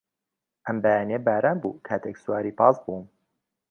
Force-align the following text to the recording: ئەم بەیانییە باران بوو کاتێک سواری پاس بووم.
ئەم 0.65 0.77
بەیانییە 0.83 1.19
باران 1.27 1.57
بوو 1.61 1.81
کاتێک 1.87 2.15
سواری 2.23 2.55
پاس 2.59 2.75
بووم. 2.83 3.05